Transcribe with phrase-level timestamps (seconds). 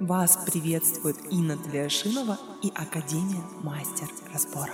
[0.00, 4.72] Вас приветствует Инна Тлешинова и Академия Мастер Разбора.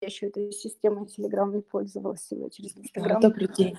[0.00, 3.20] Я еще этой системой Telegram не пользовалась всего через Instagram.
[3.20, 3.76] Добрый день.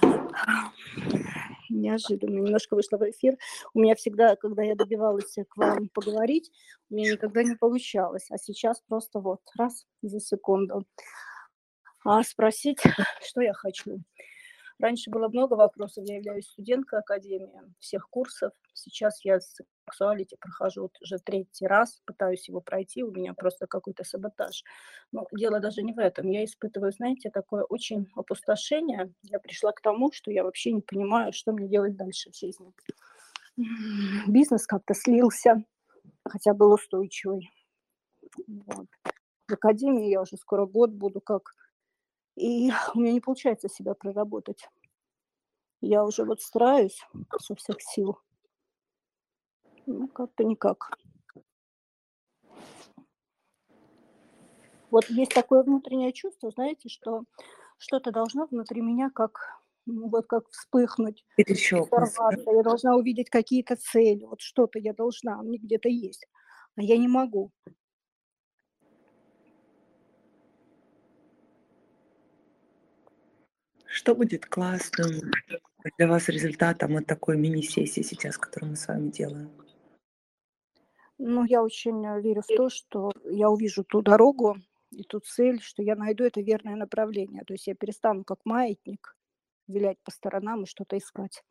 [1.70, 2.36] Неожиданно.
[2.36, 3.38] Немножко вышла в эфир.
[3.74, 6.52] У меня всегда, когда я добивалась к вам поговорить,
[6.90, 8.26] у меня никогда не получалось.
[8.30, 10.86] А сейчас просто вот раз за секунду.
[12.04, 12.80] А спросить,
[13.26, 14.02] что я хочу.
[14.80, 16.04] Раньше было много вопросов.
[16.08, 18.54] Я являюсь студенткой Академии всех курсов.
[18.74, 24.64] Сейчас я сексуалити прохожу уже третий раз, пытаюсь его пройти, у меня просто какой-то саботаж.
[25.12, 26.30] Но дело даже не в этом.
[26.30, 29.12] Я испытываю, знаете, такое очень опустошение.
[29.24, 32.72] Я пришла к тому, что я вообще не понимаю, что мне делать дальше в жизни.
[34.28, 35.64] Бизнес как-то слился,
[36.24, 37.50] хотя был устойчивый.
[38.48, 38.88] Вот.
[39.48, 41.54] В академии я уже скоро год буду как...
[42.38, 44.70] И у меня не получается себя проработать.
[45.82, 47.06] Я уже вот стараюсь
[47.40, 48.20] со всех сил.
[49.86, 50.98] Ну, как-то никак.
[54.90, 57.24] Вот есть такое внутреннее чувство, знаете, что
[57.78, 62.52] что-то должно внутри меня как ну, вот как вспыхнуть, взорваться.
[62.52, 66.28] Я должна увидеть какие-то цели, вот что-то я должна, они где-то есть,
[66.76, 67.52] а я не могу.
[73.98, 75.32] Что будет классным
[75.98, 79.50] для вас результатом от такой мини-сессии сейчас, которую мы с вами делаем?
[81.18, 84.58] Ну, я очень э, верю в то, что я увижу ту дорогу
[84.92, 87.44] и ту цель, что я найду это верное направление.
[87.44, 89.18] То есть я перестану как маятник
[89.68, 91.44] вилять по сторонам и что-то искать.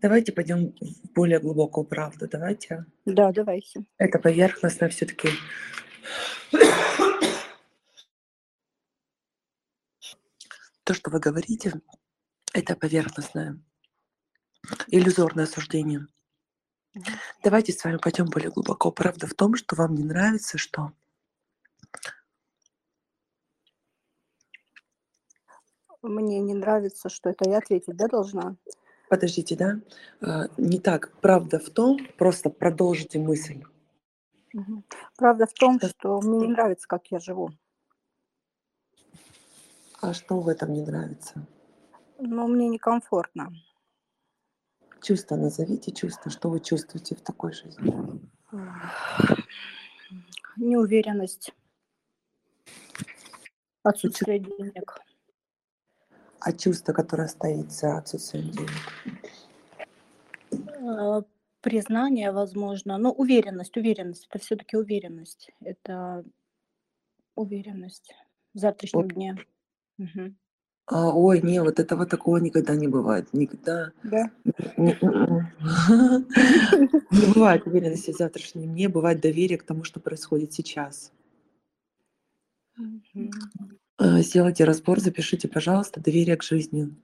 [0.00, 2.26] Давайте пойдем в более глубокую правду.
[2.26, 2.86] Давайте.
[3.04, 3.84] Да, давайте.
[3.98, 5.28] Это поверхностно все-таки.
[10.84, 11.80] То, что вы говорите,
[12.54, 13.60] это поверхностное,
[14.88, 16.06] иллюзорное суждение.
[17.44, 18.90] Давайте с вами пойдем более глубоко.
[18.90, 20.92] Правда в том, что вам не нравится, что
[26.02, 28.56] мне не нравится, что это я ответить, да, должна?
[29.10, 29.80] Подождите, да?
[30.20, 31.10] А, не так.
[31.20, 33.64] Правда в том, просто продолжите мысль.
[35.16, 37.50] Правда в том, что мне не нравится, как я живу.
[40.00, 41.44] А что в этом не нравится?
[42.18, 43.52] Ну, мне некомфортно.
[45.02, 46.30] Чувство назовите чувство.
[46.30, 47.92] Что вы чувствуете в такой жизни?
[50.56, 51.52] Неуверенность.
[53.82, 55.00] Отсутствие денег.
[56.40, 58.70] А чувство, которое стоит за отсутствием денег?
[60.82, 61.22] А,
[61.60, 66.24] признание, возможно, но уверенность, уверенность, это все-таки уверенность, это
[67.34, 68.14] уверенность
[68.54, 69.12] в завтрашнем вот.
[69.12, 69.36] дне.
[69.98, 70.34] Угу.
[70.86, 73.32] А, ой, не, вот этого такого никогда не бывает.
[73.32, 73.92] Никогда.
[74.02, 74.30] Да?
[77.10, 81.12] Не бывает уверенности в завтрашнем дне, бывает доверие к тому, что происходит сейчас.
[84.00, 86.96] Э, сделайте разбор, запишите, пожалуйста, доверие к жизни.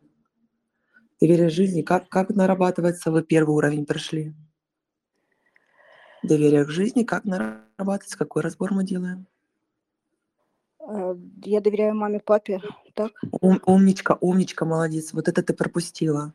[1.21, 4.35] Доверие к жизни, как, как нарабатывается, вы первый уровень прошли.
[6.23, 9.27] Доверие к жизни, как нарабатывается, какой разбор мы делаем?
[10.81, 11.15] Э,
[11.45, 12.63] я доверяю маме, папе,
[12.95, 13.13] так?
[13.43, 15.13] Ум, умничка, умничка, молодец.
[15.13, 16.33] Вот это ты пропустила.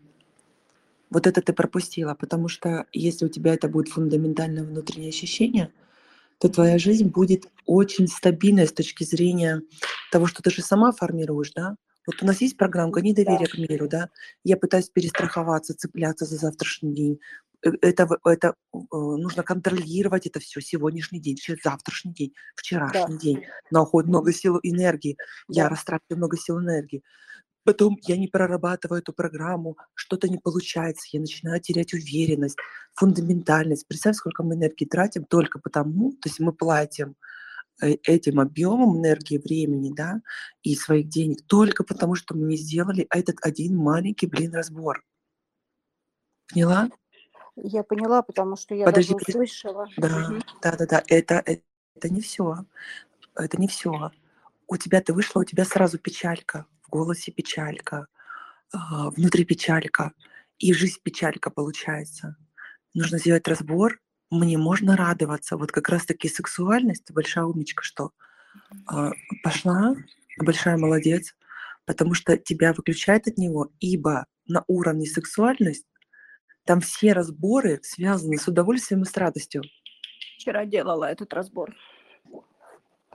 [1.10, 5.74] Вот это ты пропустила, потому что если у тебя это будет фундаментальное внутреннее ощущение–
[6.42, 9.62] то твоя жизнь будет очень стабильной с точки зрения
[10.12, 11.76] того, что ты же сама формируешь, да?
[12.08, 13.52] Вот у нас есть программка недоверия да.
[13.52, 14.10] к миру, да?
[14.44, 17.20] Я пытаюсь перестраховаться, цепляться за завтрашний день.
[17.64, 23.22] Э, это, это э, нужно контролировать это все сегодняшний день, завтрашний день, вчерашний да.
[23.22, 23.46] день.
[23.70, 25.18] На уходит много сил энергии.
[25.48, 25.62] Да.
[25.62, 27.04] Я растрачиваю много сил энергии.
[27.64, 32.58] Потом я не прорабатываю эту программу, что-то не получается, я начинаю терять уверенность,
[32.94, 33.88] фундаментальность.
[33.88, 37.16] Представь, сколько мы энергии тратим только потому, то есть мы платим
[37.82, 40.22] э, этим объемом энергии, времени, да,
[40.64, 45.04] и своих денег только потому, что мы не сделали этот один маленький, блин, разбор.
[46.52, 46.90] Поняла?
[47.56, 49.88] Я поняла, потому что я Подожди, даже услышала.
[49.98, 50.42] Да, угу.
[50.64, 51.04] да, да, да.
[51.08, 51.62] Это, это,
[51.96, 52.66] это не все.
[53.36, 54.12] Это не все.
[54.68, 58.08] У тебя ты вышла, у тебя сразу печалька голосе печалька,
[58.72, 60.14] а, внутри печалька,
[60.60, 62.36] и жизнь печалька получается.
[62.94, 64.00] Нужно сделать разбор,
[64.30, 65.58] мне можно радоваться.
[65.58, 68.12] Вот как раз-таки сексуальность, большая умничка, что
[68.92, 69.12] э,
[69.44, 69.96] пошла,
[70.40, 71.36] большая молодец,
[71.86, 75.86] потому что тебя выключает от него, ибо на уровне сексуальность
[76.66, 79.64] там все разборы связаны с удовольствием и с радостью.
[80.38, 81.76] вчера делала этот разбор.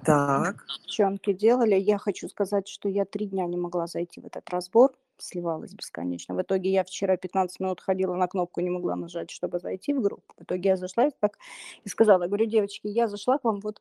[0.04, 0.64] Так.
[0.68, 1.74] Девчонки делали.
[1.76, 6.34] Я хочу сказать, что я три дня не могла зайти в этот разбор, сливалась бесконечно.
[6.34, 10.02] В итоге я вчера 15 минут ходила на кнопку, не могла нажать, чтобы зайти в
[10.02, 10.34] группу.
[10.38, 11.38] В итоге я зашла и так
[11.84, 13.80] и сказала, говорю, девочки, я зашла к вам, вот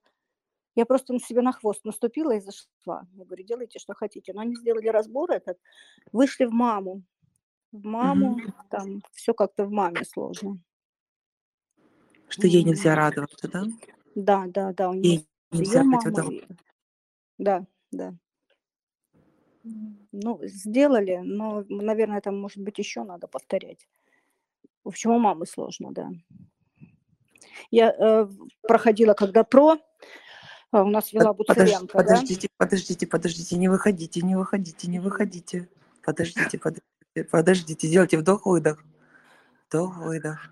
[0.75, 3.07] я просто на себя на хвост наступила и зашла.
[3.15, 4.33] Я говорю, делайте, что хотите.
[4.33, 5.57] Но они сделали разбор этот,
[6.11, 7.03] вышли в маму.
[7.71, 8.53] В маму, Мгм.
[8.69, 10.59] там все как-то в маме сложно.
[12.29, 13.63] Что ей нельзя радоваться, да?
[14.15, 16.31] Да, да, да, у нее Ей нельзя ее мама.
[16.31, 16.43] и-
[17.37, 18.13] Да, да.
[20.11, 23.87] Ну, сделали, но, наверное, там, может быть, еще надо повторять.
[24.83, 26.11] В общем, у мамы сложно, да.
[27.71, 28.27] Я э,
[28.61, 29.77] проходила, когда про,
[30.71, 32.03] а, у нас вела Под- подож- Буцеренко, да?
[32.03, 35.67] Подождите, подождите, подождите, не выходите, не выходите, не выходите.
[36.03, 38.83] Подождите, подождите, подождите, делайте вдох-выдох.
[39.69, 40.47] Вдох-выдох.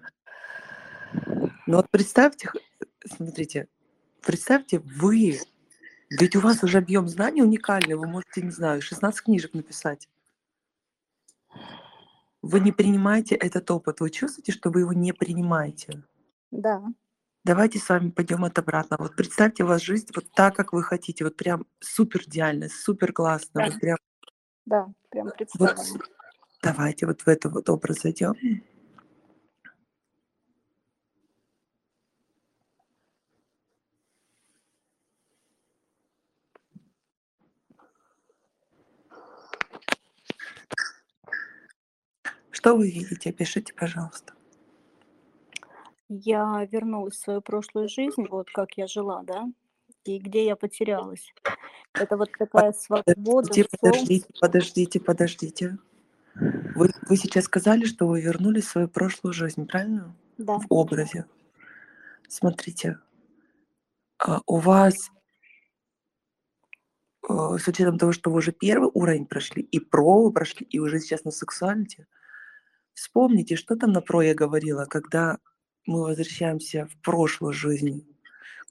[1.68, 2.58] Ну вот представьте, х-
[3.06, 3.68] смотрите,
[4.24, 5.40] представьте, вы,
[6.10, 10.10] ведь у вас уже объем знаний уникальный, вы можете, не знаю, 16 книжек написать.
[12.42, 16.04] Вы не принимаете этот опыт, вы чувствуете, что вы его не принимаете.
[16.52, 16.84] Да,
[17.46, 18.96] Давайте с вами пойдем от обратно.
[18.98, 23.12] Вот представьте, у вас жизнь вот так, как вы хотите, вот прям супер идеально, супер
[23.12, 23.66] классно, Да.
[23.66, 23.98] вот прям
[24.66, 26.00] да, прям вот представила.
[26.62, 28.34] давайте вот в это вот образ зайдем.
[42.64, 43.32] Что вы видите?
[43.32, 44.32] Опишите, пожалуйста.
[46.08, 49.50] Я вернулась в свою прошлую жизнь, вот как я жила, да,
[50.06, 51.34] и где я потерялась.
[51.94, 55.78] Это вот такая свобода, Подождите, подождите, подождите, подождите.
[56.36, 60.16] Вы, вы сейчас сказали, что вы вернулись в свою прошлую жизнь, правильно?
[60.38, 61.26] Да, В образе.
[62.30, 62.98] Смотрите,
[64.20, 65.12] а, у вас,
[67.28, 70.80] э, с учетом того, что вы уже первый уровень прошли, и про вы прошли, и
[70.80, 72.08] уже сейчас на сексуалите,
[72.94, 75.38] вспомните, что там на про я говорила, когда
[75.86, 78.08] мы возвращаемся в прошлую жизнь.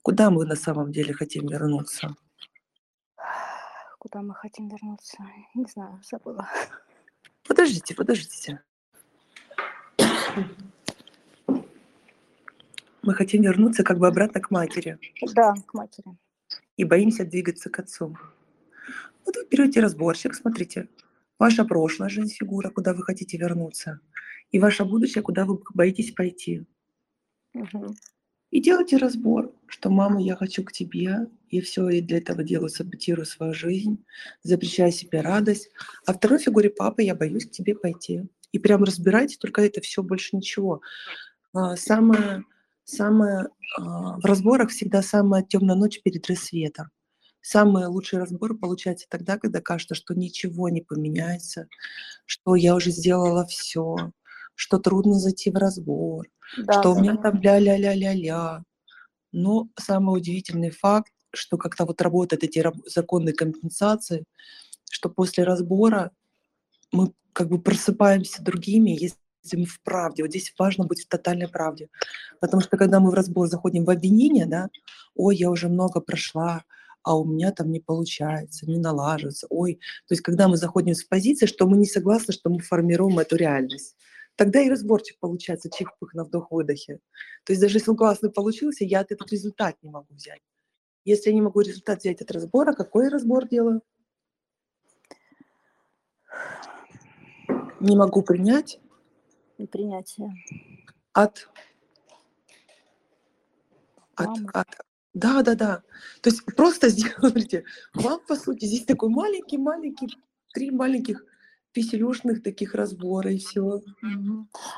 [0.01, 2.15] Куда мы на самом деле хотим вернуться?
[3.99, 5.17] куда мы хотим вернуться?
[5.55, 6.45] Не знаю, забыла.
[7.47, 8.61] Подождите, подождите.
[13.01, 14.97] Мы хотим вернуться как бы обратно к матери
[15.33, 16.17] Да, к матери.
[16.77, 18.17] и боимся двигаться к отцу.
[19.25, 20.89] Вот вы берете разборчик, смотрите,
[21.43, 23.99] ваша прошлая жизнь фигура, куда вы хотите вернуться,
[24.51, 26.65] и ваше будущее, куда вы боитесь пойти.
[28.49, 32.69] И делайте разбор, что мама, я хочу к тебе, я все и для этого делаю,
[32.69, 34.05] саботирую свою жизнь,
[34.41, 35.69] запрещаю себе радость.
[36.05, 38.23] А второй фигуре папы я боюсь к тебе пойти.
[38.53, 40.81] И прям разбирайте только это все, больше ничего.
[41.51, 42.45] А, Самое,
[42.85, 46.89] самое а, в разборах всегда самая темная ночь перед рассветом.
[47.43, 51.67] Самый лучший разбор получается тогда, когда кажется, что ничего не поменяется,
[52.25, 54.13] что я уже сделала все,
[54.55, 56.25] что трудно зайти в разбор,
[56.57, 57.23] Да, что у да, меня да.
[57.23, 58.63] там ля-ля-ля-ля-ля.
[59.33, 64.23] Но самый удивительный факт, что как-то вот работают эти законы компенсации,
[64.89, 66.11] что после разбора
[66.93, 69.17] мы как бы просыпаемся другими, если
[69.57, 70.23] мы в правде.
[70.23, 71.89] Вот здесь важно быть в тотальной правде.
[72.39, 74.69] Потому что когда мы в разбор заходим в обвинение, да,
[75.13, 76.63] ой, я уже много прошла,
[77.03, 79.47] а у меня там не получается, не налаживается.
[79.49, 79.75] Ой,
[80.07, 83.35] то есть когда мы заходим с позиции, что мы не согласны, что мы формируем эту
[83.35, 83.95] реальность.
[84.35, 86.99] Тогда и разборчик получается чих-пых на вдох-выдохе.
[87.43, 90.41] То есть даже если он классный получился, я этот результат не могу взять.
[91.05, 93.81] Если я не могу результат взять от разбора, какой я разбор делаю?
[97.79, 98.79] Не могу принять
[99.71, 100.33] Принятие.
[101.13, 101.49] от...
[104.15, 104.67] От, от,
[105.13, 105.83] да, да, да.
[106.21, 107.65] То есть просто сделайте.
[107.93, 110.17] Вам, по сути, здесь такой маленький-маленький,
[110.53, 111.23] три маленьких
[111.71, 113.81] писелюшных таких разбора и все.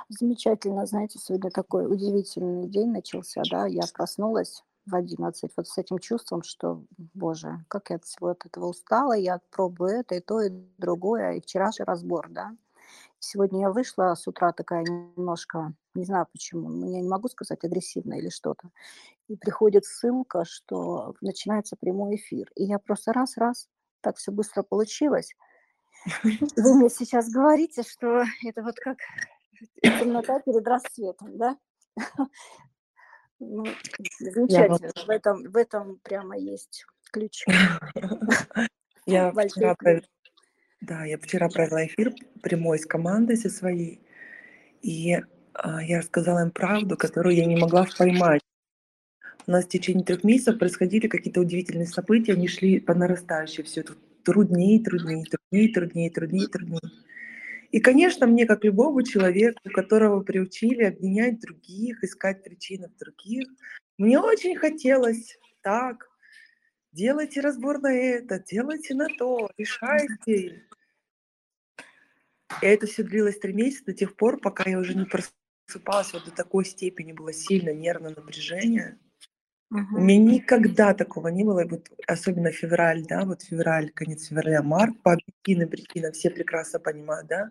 [0.09, 5.99] Замечательно, знаете, сегодня такой удивительный день начался, да, я проснулась в 11 вот с этим
[5.99, 10.41] чувством, что, боже, как я от всего от этого устала, я пробую это и то,
[10.41, 12.55] и другое, и вчера же разбор, да.
[13.19, 17.63] Сегодня я вышла с утра такая немножко, не знаю почему, ну, я не могу сказать
[17.63, 18.69] агрессивная или что-то,
[19.27, 23.67] и приходит ссылка, что начинается прямой эфир, и я просто раз-раз,
[24.01, 25.33] так все быстро получилось.
[26.23, 28.97] Вы мне сейчас говорите, что это вот как
[29.81, 31.57] темнота перед рассветом, да?
[33.37, 33.65] Ну,
[34.19, 34.91] замечательно.
[35.05, 37.43] В этом, в этом прямо есть ключ.
[39.05, 39.75] Я вчера,
[40.85, 43.99] да, я вчера провела эфир прямой с командой со своей,
[44.81, 45.17] и
[45.53, 48.41] а, я рассказала им правду, которую я не могла поймать.
[49.47, 53.81] У нас в течение трех месяцев происходили какие-то удивительные события, они шли по нарастающей, все
[53.81, 56.91] это труднее, труднее, труднее, труднее, труднее, труднее.
[57.71, 63.47] И, конечно, мне, как любому человеку, которого приучили обвинять других, искать причины в других,
[63.97, 66.09] мне очень хотелось так,
[66.91, 70.63] делайте разбор на это, делайте на то, решайте.
[72.61, 76.25] И это все длилось три месяца до тех пор, пока я уже не просыпалась вот
[76.25, 78.99] до такой степени, было сильно нервное напряжение.
[79.71, 85.01] У меня никогда такого не было, вот особенно февраль, да, вот февраль, конец февраля, март,
[85.01, 87.49] по объективным причинам, все прекрасно понимают, да,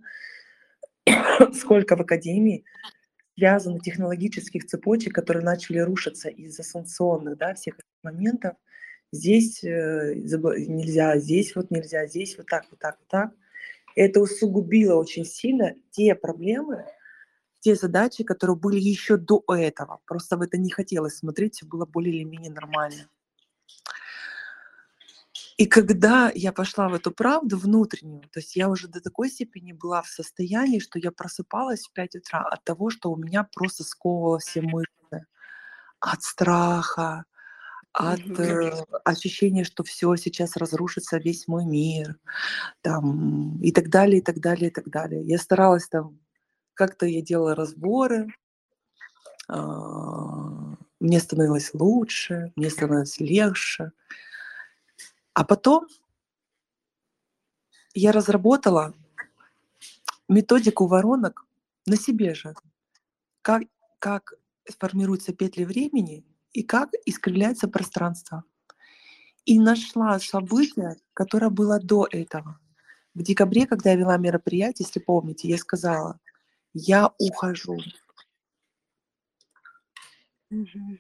[1.52, 2.64] сколько в академии
[3.36, 8.54] связано технологических цепочек, которые начали рушиться из-за санкционных, да, всех этих моментов.
[9.12, 13.32] Здесь э, нельзя, здесь вот нельзя, здесь вот так, вот так, вот так.
[13.94, 16.84] Это усугубило очень сильно те проблемы,
[17.60, 20.00] те задачи, которые были еще до этого.
[20.06, 23.08] Просто в это не хотелось смотреть, все было более или менее нормально.
[25.56, 29.72] И когда я пошла в эту правду внутреннюю, то есть я уже до такой степени
[29.72, 33.84] была в состоянии, что я просыпалась в 5 утра от того, что у меня просто
[33.84, 35.26] сковывало все мышцы.
[36.00, 37.24] От страха,
[37.94, 38.72] от э,
[39.04, 42.16] ощущения, что все сейчас разрушится, весь мой мир,
[42.82, 45.22] там, и так далее, и так далее, и так далее.
[45.24, 46.18] Я старалась там
[46.74, 48.34] как-то я делала разборы,
[49.48, 53.92] а, мне становилось лучше, мне становилось легче.
[55.32, 55.86] А потом
[57.94, 58.94] я разработала
[60.28, 61.44] методику воронок
[61.86, 62.54] на себе же.
[63.42, 63.62] Как,
[63.98, 64.34] как
[64.78, 66.24] формируются петли времени
[66.54, 68.44] и как искривляется пространство.
[69.44, 72.58] И нашла событие, которое было до этого.
[73.12, 76.18] В декабре, когда я вела мероприятие, если помните, я сказала,
[76.72, 77.78] я ухожу.
[80.48, 80.98] Мгм.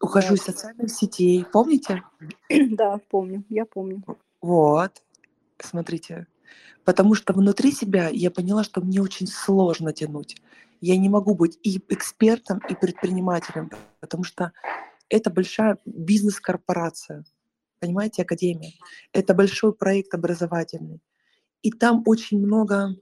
[0.00, 0.34] Ухожу Да.
[0.34, 1.44] из социальных сетей.
[1.50, 2.02] Помните?
[2.76, 4.02] Да, помню, я помню.
[4.42, 5.02] Вот.
[5.58, 6.26] Смотрите.
[6.84, 10.36] Потому что внутри себя я поняла, что мне очень сложно тянуть.
[10.80, 14.52] Я не могу быть и экспертом, и предпринимателем, потому что
[15.08, 17.24] это большая бизнес-корпорация.
[17.78, 18.72] Понимаете, академия.
[19.12, 21.00] Это большой проект образовательный.
[21.62, 22.96] И там очень много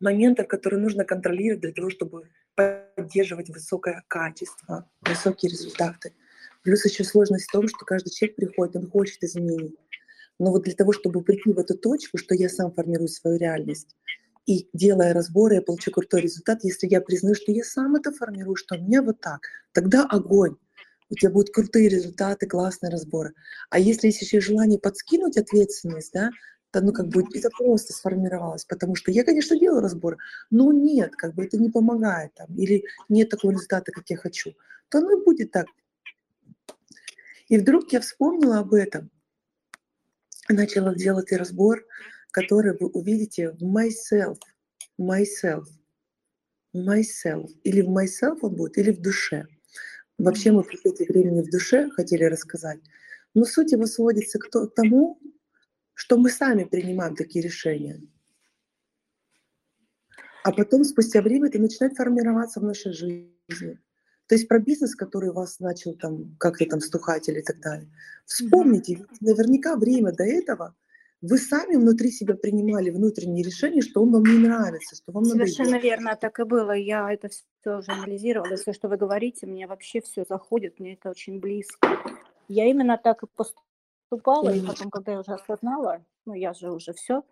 [0.00, 6.14] моментов, которые нужно контролировать для того, чтобы поддерживать высокое качество, высокие результаты.
[6.62, 9.76] Плюс еще сложность в том, что каждый человек приходит, он хочет изменений.
[10.38, 13.96] Но вот для того, чтобы прийти в эту точку, что я сам формирую свою реальность,
[14.46, 18.56] и делая разборы, я получу крутой результат, если я признаю, что я сам это формирую,
[18.56, 19.40] что у меня вот так,
[19.72, 20.56] тогда огонь.
[21.10, 23.34] У тебя будут крутые результаты, классные разборы.
[23.70, 26.30] А если есть еще желание подскинуть ответственность, да,
[26.70, 30.16] то ну как бы это просто сформировалось, потому что я, конечно, делаю разборы,
[30.50, 34.54] но нет, как бы это не помогает там, или нет такого результата, как я хочу,
[34.88, 35.66] то оно и будет так.
[37.48, 39.10] И вдруг я вспомнила об этом,
[40.48, 41.84] начала делать и разбор,
[42.34, 44.38] который вы увидите в myself,
[45.00, 45.66] myself,
[46.74, 49.46] myself, или в myself он будет, или в душе.
[50.18, 52.80] Вообще мы при этой времени в душе хотели рассказать,
[53.34, 55.20] но суть его сводится к тому,
[55.94, 58.02] что мы сами принимаем такие решения.
[60.42, 63.78] А потом, спустя время, это начинает формироваться в нашей жизни.
[64.26, 67.88] То есть про бизнес, который вас начал там как-то там стухать или так далее.
[68.26, 70.74] Вспомните, наверняка время до этого
[71.28, 75.70] вы сами внутри себя принимали внутренние решения, что он вам не нравится, что вам Совершенно
[75.70, 75.90] надоело.
[75.90, 76.72] верно, так и было.
[76.72, 78.56] Я это все уже анализировала.
[78.56, 81.88] Все, что вы говорите, мне вообще все заходит, мне это очень близко.
[82.48, 86.92] Я именно так и поступала, и потом, когда я уже осознала, ну я же уже
[86.92, 87.22] все.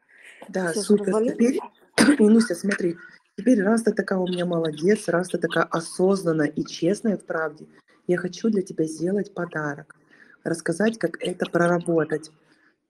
[0.49, 1.12] Да, супер.
[1.30, 1.61] Теперь,
[2.18, 2.96] Инуся, смотри,
[3.37, 7.66] теперь раз ты такая у меня молодец, раз ты такая осознанная и честная в правде,
[8.06, 9.96] я хочу для тебя сделать подарок,
[10.44, 12.30] рассказать, как это проработать.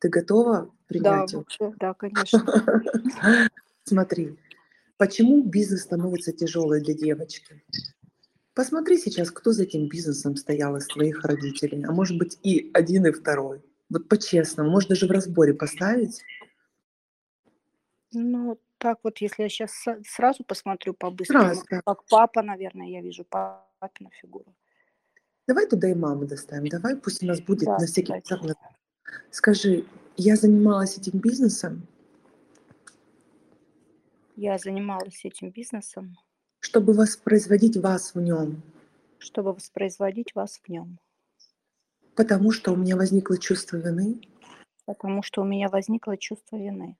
[0.02, 1.74] Ты готова принять да, его?
[1.78, 2.44] Да, конечно.
[3.84, 4.36] Смотри,
[4.96, 7.62] почему бизнес становится тяжелый для девочки?
[8.52, 13.06] Посмотри сейчас, кто за этим бизнесом стоял из твоих родителей, а может быть и один,
[13.06, 13.62] и второй.
[13.90, 16.20] Вот по-честному, может даже в разборе поставить.
[18.10, 21.80] Ну, так вот, если я сейчас сразу посмотрю по-быстрому, Сразу, да.
[21.86, 24.52] как папа, наверное, я вижу папину фигуру.
[25.46, 26.66] Давай туда и маму доставим.
[26.66, 28.54] Давай, пусть у нас будет Да, на всякий случай.
[29.30, 29.84] Скажи,
[30.16, 31.86] я занималась этим бизнесом,
[34.36, 36.16] Я занималась этим бизнесом,
[36.60, 38.62] чтобы воспроизводить вас в нем,
[39.18, 40.98] чтобы воспроизводить вас в нем,
[42.14, 44.20] потому что у меня возникло чувство вины
[44.84, 46.98] потому что у меня возникло чувство вины,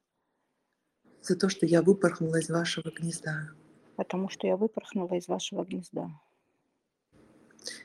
[1.21, 3.50] за то, что я выпорхнула из вашего гнезда.
[3.97, 6.11] потому что я выпорхнула из вашего гнезда.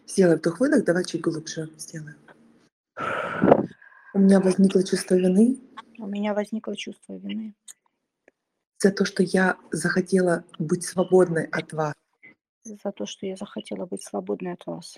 [0.07, 2.17] Сделай вдох-выдох, давай чуть глубже сделаем.
[4.17, 5.59] У меня возникло чувство вины
[5.99, 7.53] У меня возникло чувство вины
[8.79, 11.93] за то, что я захотела быть свободной от вас.
[12.63, 14.97] за то, что я захотела быть свободной от вас.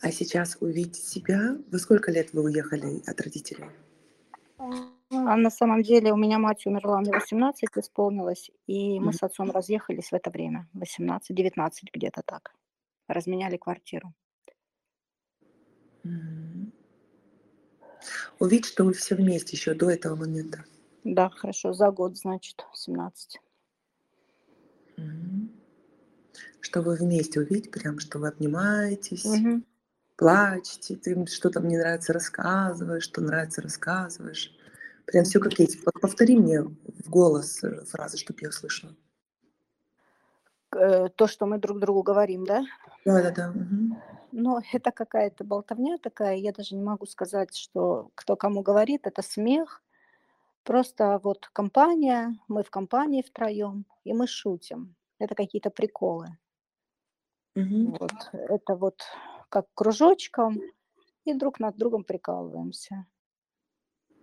[0.00, 1.56] А сейчас увидеть себя.
[1.70, 3.70] Вы сколько лет вы уехали от родителей?
[5.28, 9.50] А на самом деле у меня мать умерла, мне 18 исполнилось, и мы с отцом
[9.50, 12.54] разъехались в это время, 18-19 где-то так.
[13.08, 14.14] Разменяли квартиру.
[16.02, 16.72] Мгм.
[18.38, 20.64] Увидеть, что вы все вместе еще до этого момента.
[21.04, 23.38] Да, хорошо, за год, значит, 17.
[24.96, 25.50] Мгм.
[26.60, 29.66] Что вы вместе увидеть, прям, что вы обнимаетесь, Мгм.
[30.16, 34.57] плачете, ты им что-то мне нравится рассказываешь, что нравится рассказываешь.
[35.10, 35.82] Прям все как есть.
[35.82, 38.94] Пов- Повтори мне в голос э, фразы, чтобы я услышала.
[40.76, 42.64] Э, То, что мы друг другу говорим, да?
[43.06, 43.52] Да-да-да.
[43.52, 44.02] мгм.
[44.32, 49.22] Но это какая-то болтовня такая, я даже не могу сказать, что кто кому говорит, это
[49.22, 49.82] смех.
[50.62, 54.94] Просто вот компания, мы в компании втроем, и мы шутим.
[55.18, 56.36] Это какие-то приколы.
[57.54, 57.92] Мгм.
[57.98, 58.12] Вот.
[58.32, 59.02] Это вот
[59.48, 60.60] как кружочком,
[61.24, 63.06] и друг над другом прикалываемся.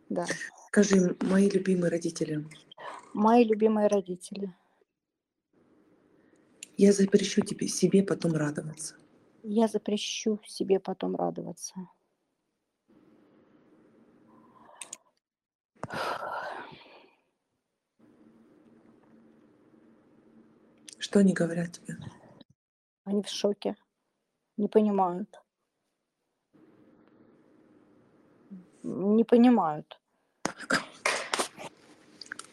[0.10, 0.26] Да.
[0.76, 2.46] Скажи, мои любимые родители,
[3.14, 4.54] Мои любимые родители.
[6.76, 8.98] я запрещу тебе себе потом радоваться.
[9.42, 11.76] Я запрещу себе потом радоваться.
[21.00, 21.98] Что они говорят тебе?
[23.06, 23.78] Они в шоке,
[24.58, 25.42] не понимают.
[28.84, 30.02] Не понимают.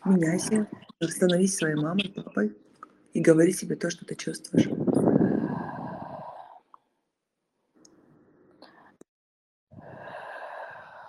[0.04, 0.68] Меняйся,
[1.00, 2.56] становись своей мамой, папой
[3.12, 4.68] и говори себе то, что ты чувствуешь.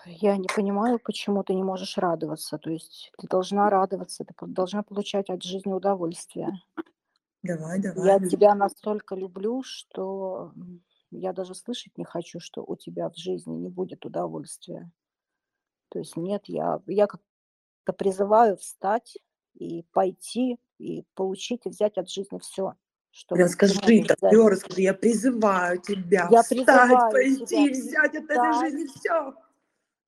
[0.05, 2.57] Я не понимаю, почему ты не можешь радоваться.
[2.57, 6.61] То есть ты должна радоваться, ты должна получать от жизни удовольствие.
[7.41, 8.29] Давай, Я давай.
[8.29, 10.51] тебя настолько люблю, что
[11.11, 14.91] я даже слышать не хочу, что у тебя в жизни не будет удовольствия.
[15.89, 17.07] То есть нет, я, я
[17.83, 19.17] как-то призываю встать
[19.55, 22.73] и пойти и получить и взять от жизни все,
[23.11, 23.75] что Прям скажи,
[24.07, 24.17] так
[24.55, 29.35] скажи, я призываю тебя Я встать, призываю пойти, тебя взять от этой жизни все.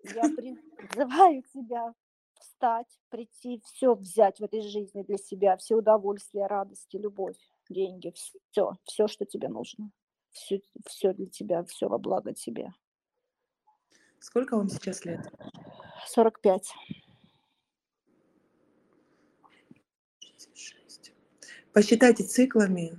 [0.04, 1.94] Я при- призываю тебя
[2.40, 7.38] встать, прийти, все взять в этой жизни для себя, все удовольствия, радости, любовь,
[7.70, 9.92] деньги, все, все, что тебе нужно.
[10.32, 12.74] Все, все для тебя, все во благо тебе.
[14.20, 15.22] Сколько вам сейчас лет?
[16.08, 16.74] 45.
[21.76, 22.98] Посчитайте циклами,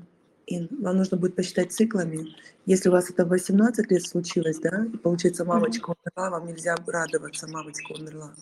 [0.49, 2.37] Ин, вам нужно будет посчитать циклами.
[2.67, 6.77] Если у вас это в 18 лет случилось, да, и получается мамочка умерла, вам нельзя
[6.87, 8.35] радоваться, мамочка умерла.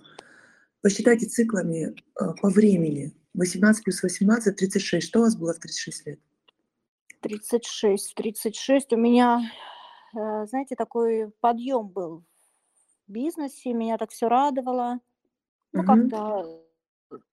[0.82, 3.12] Посчитайте циклами э, по времени.
[3.34, 5.06] 18 плюс 18, 36.
[5.06, 6.20] Что у вас было в 36 лет?
[7.20, 8.16] 36.
[8.16, 9.40] 36 у меня,
[10.16, 12.24] э, знаете, такой подъем был
[13.06, 14.98] в бизнесе, меня так все радовало.
[15.72, 16.10] Ну, Мгм.
[16.10, 16.63] как-то,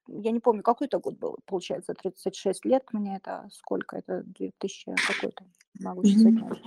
[0.07, 3.97] я не помню, какой это год был, получается, 36 лет мне это сколько?
[3.97, 5.45] Это 2000 какой-то,
[5.79, 6.59] могу сейчас отнять.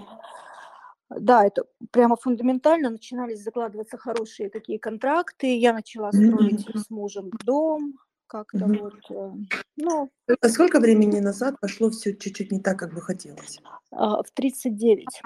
[1.11, 5.57] Да, это прямо фундаментально начинались закладываться хорошие такие контракты.
[5.59, 6.79] Я начала строить мгм.
[6.79, 8.79] с мужем дом, как-то Мгм.
[8.79, 9.33] вот, э,
[9.77, 13.61] ну, А сколько времени назад пошло все чуть-чуть не так, как бы хотелось?
[13.93, 15.23] а, в 39,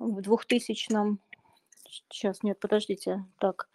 [0.00, 1.18] в 2000
[1.88, 3.68] сейчас, нет, подождите, так,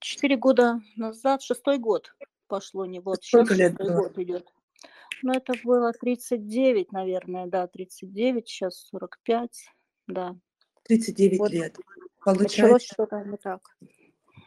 [0.00, 2.14] 4 года назад, шестой год
[2.48, 4.02] пошло, не вот, сейчас лет шестой было?
[4.02, 4.52] год идет.
[5.22, 9.50] Ну, это было 39, наверное, да, 39, сейчас 45,
[10.08, 10.36] да.
[10.84, 11.78] 39 Вот лет.
[12.26, 13.60] началось Получается что-то не так.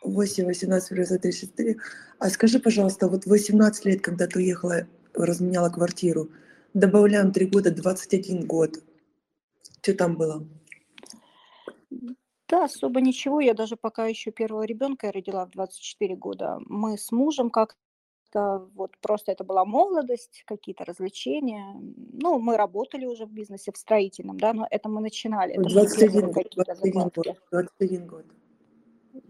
[0.04, 1.78] 8, 18 плюс 34.
[2.20, 6.30] А скажи, пожалуйста, вот 18 лет, когда ты уехала, разменяла квартиру,
[6.74, 8.84] добавляем 3 года, 21 год.
[9.82, 10.48] Что там было?
[12.48, 13.40] Да, особо ничего.
[13.40, 16.60] Я даже пока еще первого ребенка я родила в 24 года.
[16.66, 21.76] Мы с мужем как-то вот просто это была молодость, какие-то развлечения.
[22.14, 25.54] Ну, мы работали уже в бизнесе, в строительном, да, но это мы начинали.
[25.54, 27.42] Это были 21 первые год, какие-то 21 год, закладки.
[27.52, 28.26] 21 год.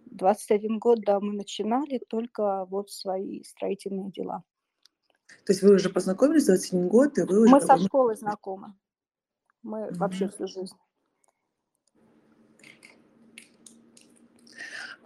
[0.08, 4.44] 21 год, да, мы начинали только вот свои строительные дела.
[5.46, 8.16] То есть вы уже познакомились в 21 год, и вы уже Мы со ну, школы
[8.16, 8.74] знакомы.
[9.62, 10.34] Мы вообще Мгм.
[10.34, 10.76] всю жизнь.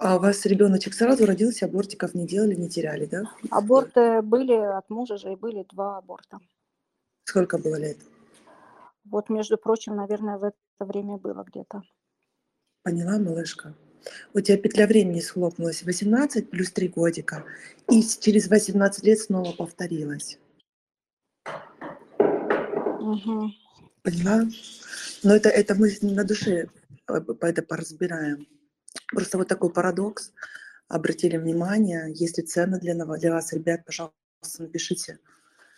[0.02, 3.24] А у вас ребеночек сразу родился, абортиков не делали, не теряли, да?
[3.52, 6.40] Аборты были от мужа же, и были два аборта.
[7.26, 7.98] Сколько было лет?
[9.04, 11.84] Вот, между прочим, наверное, в это время было где-то.
[12.84, 13.76] Поняла, малышка?
[14.34, 17.44] У тебя петля времени схлопнулась 18 плюс 3 годика,
[17.90, 20.40] и через 18 лет снова повторилась.
[22.18, 23.52] Угу.
[24.02, 24.48] Поняла?
[25.24, 26.70] Но это, это мы на душе
[27.10, 28.48] э, это поразбираем.
[29.12, 30.34] Просто вот такой парадокс.
[30.88, 34.16] Обратили внимание, если ценно для, для вас, ребят, пожалуйста,
[34.58, 35.20] напишите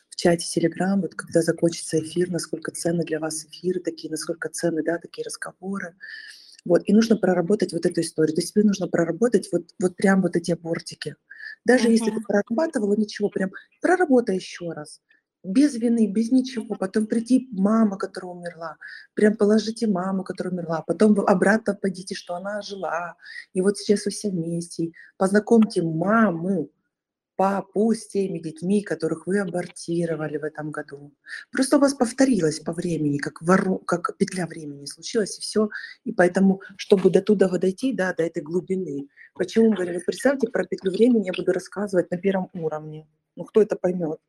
[0.09, 4.83] в чате Телеграм, вот когда закончится эфир, насколько ценны для вас эфиры такие, насколько ценны,
[4.83, 5.95] да, такие разговоры.
[6.63, 8.35] Вот, и нужно проработать вот эту историю.
[8.35, 11.15] То есть тебе нужно проработать вот, вот прям вот эти абортики.
[11.65, 15.01] Даже если ты прорабатывала, ничего, прям проработай еще раз.
[15.43, 16.75] Без вины, без ничего.
[16.75, 18.77] Потом прийти мама, которая умерла.
[19.15, 20.83] Прям положите маму, которая умерла.
[20.85, 23.15] Потом вы обратно пойдите, что она жила.
[23.53, 24.91] И вот сейчас вы все вместе.
[25.17, 26.69] Познакомьте маму,
[27.41, 31.11] папу с теми детьми, которых вы абортировали в этом году.
[31.51, 35.69] Просто у вас повторилось по времени, как, вору, как петля времени случилось, и все.
[36.03, 39.07] И поэтому, чтобы до туда дойти, да, до этой глубины.
[39.33, 43.07] Почему, говорю, вы представьте, про петлю времени я буду рассказывать на первом уровне.
[43.35, 44.19] Ну, кто это поймет?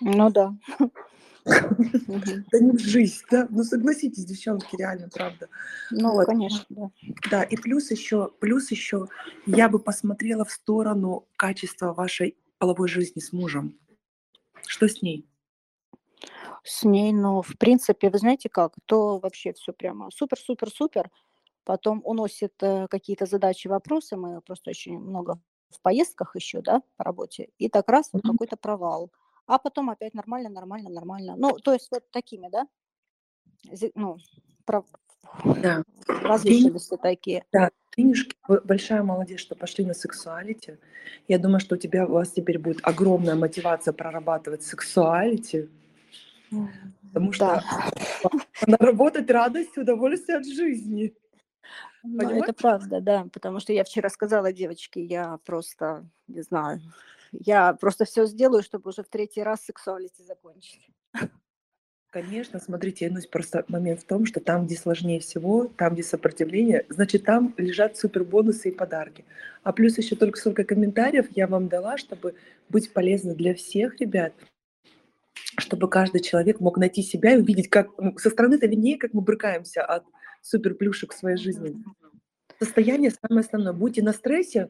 [0.00, 0.54] Ну да.
[2.16, 3.46] Да не в жизнь, да?
[3.50, 5.48] Ну, согласитесь, девчонки, реально, правда.
[5.90, 6.26] Ну, Вот.
[6.26, 6.90] конечно, да.
[7.30, 9.08] Да, и плюс еще, плюс еще,
[9.46, 13.78] я бы посмотрела в сторону качества вашей половой жизни с мужем.
[14.66, 15.26] Что с ней?
[16.62, 21.10] С ней, ну, в принципе, вы знаете как, то вообще все прямо супер-супер-супер.
[21.64, 24.16] Потом уносит э, какие-то задачи, вопросы.
[24.16, 27.48] Мы просто очень много в поездках еще, да, по работе.
[27.58, 28.32] И так раз вот Мгм.
[28.32, 29.10] какой-то провал.
[29.50, 31.34] А потом опять нормально, нормально, нормально.
[31.36, 32.68] Ну, то есть вот такими, да,
[33.96, 34.16] ну,
[34.64, 34.86] прав-
[35.60, 35.82] Да.
[36.22, 37.44] возвышенности такие.
[37.96, 40.78] Денежки, вы большая молодец, что пошли на сексуалити.
[41.26, 45.68] Я думаю, что у тебя у вас теперь будет огромная мотивация прорабатывать сексуалити,
[47.12, 47.64] потому что
[48.22, 48.30] Да,
[48.68, 51.12] наработать радость удовольствие от жизни.
[52.04, 56.80] ну, это правда, да, потому что я вчера сказала девочке, я просто, не знаю,
[57.32, 60.90] я просто все сделаю, чтобы уже в третий раз сексуалити закончить.
[62.10, 66.84] Конечно, смотрите, ну, просто момент в том, что там, где сложнее всего, там, где сопротивление,
[66.88, 69.24] значит, там лежат супер бонусы и подарки.
[69.62, 72.34] А плюс еще только сколько комментариев я вам дала, чтобы
[72.68, 74.32] быть полезной для всех ребят,
[75.56, 77.88] чтобы каждый человек мог найти себя и увидеть, как
[78.18, 80.02] со стороны-то виднее, как мы брыкаемся от
[80.42, 81.80] супер плюшек в своей жизни.
[82.58, 83.72] Состояние самое основное.
[83.72, 84.68] Будьте на стрессе,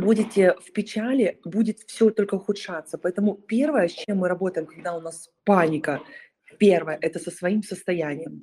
[0.00, 2.98] будете в печали, будет все только ухудшаться.
[2.98, 6.00] Поэтому первое, с чем мы работаем, когда у нас паника,
[6.58, 8.40] первое, это со своим состоянием.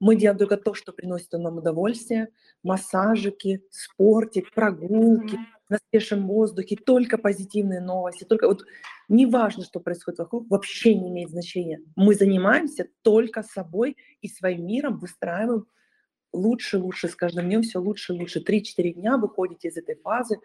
[0.00, 2.28] Мы делаем только то, что приносит нам удовольствие,
[2.62, 8.64] массажики, спортик, прогулки, на свежем воздухе, только позитивные новости, только вот
[9.08, 11.80] неважно, что происходит вокруг, вообще не имеет значения.
[11.94, 15.66] Мы занимаемся только собой и своим миром, выстраиваем
[16.32, 18.40] лучше, лучше, с каждым днем все лучше, лучше.
[18.40, 20.38] Три-четыре дня выходите из этой фазы,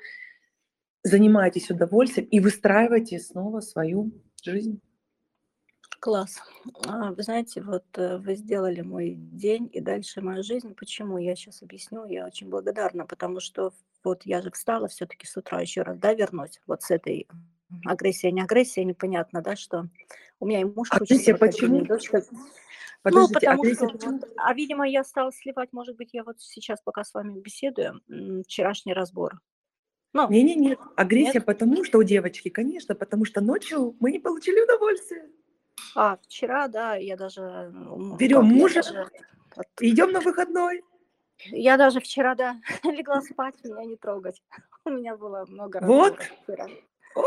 [1.04, 4.12] занимаетесь удовольствием и выстраиваете снова свою
[4.44, 4.82] жизнь.
[6.00, 6.42] Класс.
[6.86, 10.74] А, Вы знаете, вот э, вы сделали мой день и дальше мою жизнь.
[10.76, 11.18] Почему?
[11.18, 12.06] Я сейчас объясню.
[12.06, 16.14] Я очень благодарна, потому что вот я же встала все-таки с утра еще раз, да,
[16.14, 17.28] вернусь вот с этой
[17.86, 19.88] агрессией, не агрессией, непонятно, да, что
[20.42, 21.86] у меня и муж Агрессия учится почему?
[21.86, 22.24] дочка.
[23.04, 24.20] Подождите, ну, потому агрессия что, почему?
[24.20, 28.02] вот, а, видимо, я стала сливать, может быть, я вот сейчас, пока с вами беседую,
[28.44, 29.40] вчерашний разбор.
[30.14, 31.46] Ну, Не-не-не, агрессия нет?
[31.46, 35.30] потому, что у девочки, конечно, потому что ночью мы не получили удовольствие.
[35.96, 37.72] А, вчера, да, я даже...
[37.74, 39.10] ну, Берем мужа, даже
[39.82, 40.84] идем на выходной.
[41.46, 44.42] Я даже вчера, да, легла спать, меня не трогать.
[44.86, 46.20] У меня было много Вот.
[46.44, 46.68] вчера.
[47.16, 47.24] О!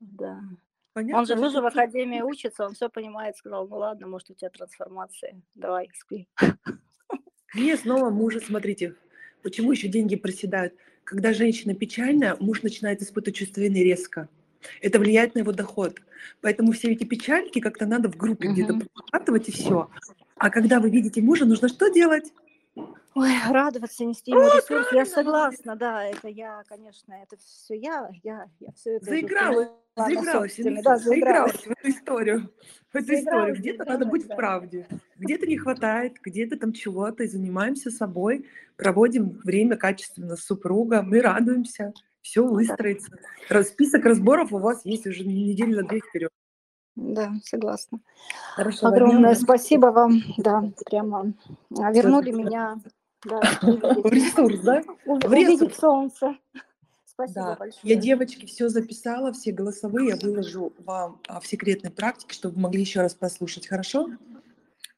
[0.00, 0.40] Да.
[1.00, 1.18] Понятно?
[1.18, 4.50] Он же тоже в академии учится, он все понимает, сказал, ну ладно, может у тебя
[4.50, 6.28] трансформация, давай, спи.
[7.54, 8.94] Мне снова мужа, смотрите,
[9.42, 10.74] почему еще деньги проседают.
[11.04, 14.28] Когда женщина печальная, муж начинает испытывать чувство вины резко.
[14.82, 15.98] Это влияет на его доход.
[16.42, 18.86] Поэтому все эти печальки как-то надо в группе где-то Мгм.
[18.94, 19.88] прорабатывать и все.
[20.36, 22.30] А когда вы видите мужа, нужно что делать?
[23.20, 28.46] Ой, радоваться, нести ему ресурс, я согласна, да, это я, конечно, это все я, я,
[28.60, 31.52] я все это уже Заигралась, на заигралась, Инесса, да, заигралась.
[31.52, 32.54] заигралась в эту историю.
[32.90, 33.56] В эту Заигралась, историю.
[33.56, 34.86] Где-то надо быть в правде.
[35.18, 38.46] Где-то не хватает, где-то там чего-то, и занимаемся собой,
[38.78, 43.12] проводим время качественно с супругом, мы радуемся, все выстроится.
[43.50, 46.30] Раз- Список разборов у вас есть уже недели на две вперед.
[46.96, 48.00] Да, согласна.
[48.54, 51.34] Хорошего Огромное спасибо вам, да, прямо
[51.78, 52.80] а, вернули меня
[53.24, 54.82] Да, В ресурс, да?
[55.06, 55.76] В ресурс.
[55.76, 56.36] Солнце.
[57.04, 57.56] Спасибо Да.
[57.56, 57.94] большое.
[57.94, 62.62] Я, девочки, все записала, все голосовые я выложу вам а, в секретной практике, чтобы вы
[62.62, 63.66] могли еще раз послушать.
[63.66, 64.08] Хорошо?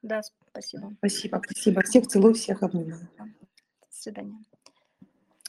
[0.03, 0.93] Да, спасибо.
[0.99, 1.83] Спасибо, спасибо.
[1.83, 3.09] Всех целую, всех обнимаю.
[3.19, 3.27] До
[3.91, 4.39] свидания.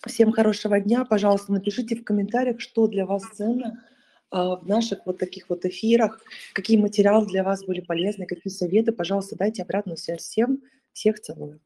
[0.07, 1.05] Всем хорошего дня.
[1.05, 3.83] Пожалуйста, напишите в комментариях, что для вас ценно
[4.31, 6.21] а, в наших вот таких вот эфирах,
[6.53, 8.91] какие материалы для вас были полезны, какие советы.
[8.91, 10.63] Пожалуйста, дайте обратную связь всем.
[10.91, 11.59] Всех целую.